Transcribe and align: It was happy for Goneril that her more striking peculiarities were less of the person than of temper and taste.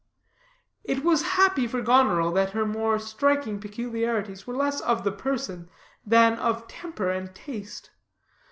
It 0.83 1.03
was 1.03 1.21
happy 1.37 1.67
for 1.67 1.79
Goneril 1.79 2.31
that 2.31 2.53
her 2.53 2.65
more 2.65 2.97
striking 2.97 3.59
peculiarities 3.59 4.47
were 4.47 4.55
less 4.55 4.81
of 4.81 5.03
the 5.03 5.11
person 5.11 5.69
than 6.03 6.39
of 6.39 6.67
temper 6.67 7.11
and 7.11 7.31
taste. 7.35 7.91